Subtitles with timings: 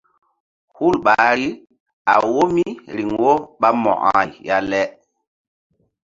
[0.75, 1.47] Hul ɓahri
[2.13, 2.63] a wo mí
[2.95, 4.81] riŋ wo ɓa Mo̧ko-ay ya le.